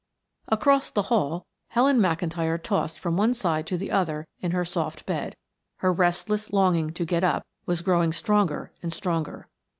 Across 0.47 0.89
the 0.89 1.01
hall 1.13 1.45
Helen 1.67 1.99
McIntyre 1.99 2.59
tossed 2.59 2.97
from 2.97 3.17
one 3.17 3.35
side 3.35 3.67
to 3.67 3.77
the 3.77 3.91
other 3.91 4.27
in 4.39 4.49
her 4.49 4.65
soft 4.65 5.05
bed; 5.05 5.35
her 5.77 5.93
restless 5.93 6.51
longing 6.51 6.89
to 6.89 7.05
get 7.05 7.23
up 7.23 7.45
was 7.67 7.83
growing 7.83 8.11
stronger 8.11 8.71
and 8.81 8.91
stronger. 8.91 9.47